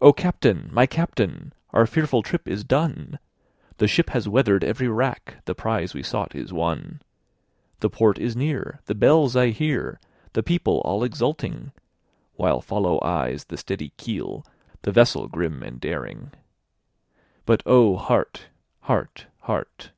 O 0.00 0.12
CAPTAIN! 0.12 0.70
my 0.72 0.86
Captain! 0.86 1.52
our 1.72 1.86
fearful 1.86 2.20
trip 2.20 2.48
is 2.48 2.64
done, 2.64 3.20
The 3.76 3.86
ship 3.86 4.10
has 4.10 4.28
weather'd 4.28 4.64
every 4.64 4.88
rack, 4.88 5.36
the 5.44 5.54
prize 5.54 5.94
we 5.94 6.02
sought 6.02 6.34
is 6.34 6.52
won, 6.52 7.00
The 7.78 7.88
port 7.90 8.18
is 8.18 8.34
near, 8.34 8.80
the 8.86 8.94
bells 8.96 9.36
I 9.36 9.50
hear, 9.50 10.00
the 10.32 10.42
people 10.42 10.80
all 10.84 11.04
exulting, 11.04 11.70
While 12.34 12.60
follow 12.60 12.98
eyes 13.04 13.44
the 13.44 13.56
steady 13.56 13.92
keel, 13.96 14.44
the 14.82 14.90
vessel 14.90 15.28
grim 15.28 15.62
and 15.62 15.80
daring; 15.80 16.32
But 17.46 17.62
O 17.66 17.94
heart! 17.94 18.46
heart! 18.80 19.26
heart! 19.42 19.92